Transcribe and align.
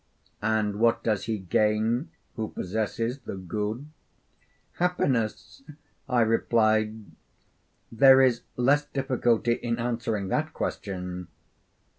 'And 0.41 0.77
what 0.77 1.03
does 1.03 1.25
he 1.25 1.37
gain 1.37 2.09
who 2.35 2.47
possesses 2.49 3.19
the 3.19 3.35
good?' 3.35 3.85
'Happiness,' 4.79 5.61
I 6.09 6.21
replied; 6.21 7.05
'there 7.91 8.19
is 8.23 8.41
less 8.57 8.83
difficulty 8.83 9.53
in 9.53 9.77
answering 9.77 10.29
that 10.29 10.53
question.' 10.53 11.27